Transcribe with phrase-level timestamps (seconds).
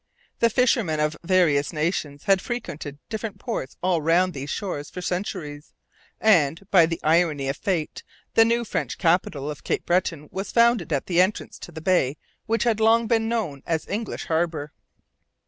[0.39, 5.73] The fishermen of various nations had frequented different ports all round these shores for centuries;
[6.19, 8.01] and, by the irony of fate,
[8.33, 12.17] the new French capital of Cape Breton was founded at the entrance to the bay
[12.47, 14.73] which had long been known as English Harbour.